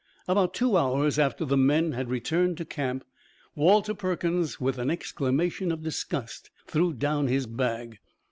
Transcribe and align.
About 0.27 0.55
two 0.55 0.77
hours 0.77 1.19
after 1.19 1.45
the 1.45 1.55
men 1.55 1.91
had 1.91 2.09
returned 2.09 2.57
to 2.57 2.65
camp, 2.65 3.05
Walter 3.53 3.93
Perkins, 3.93 4.59
with 4.59 4.79
an 4.79 4.89
exclamation 4.89 5.71
of 5.71 5.83
disgust, 5.83 6.49
threw 6.65 6.91
down 6.91 7.27
his 7.27 7.45
bag. 7.45 7.99